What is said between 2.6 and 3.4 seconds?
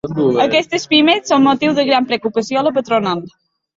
a la patronal.